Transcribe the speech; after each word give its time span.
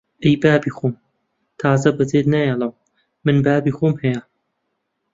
ئەی 0.23 0.35
بابی 0.43 0.75
خۆم! 0.77 0.93
تازە 1.59 1.89
بەجێت 1.97 2.25
نایەڵم! 2.33 2.73
من 3.25 3.37
بابی 3.45 3.75
خۆم 3.77 3.93
هەیە! 4.03 4.21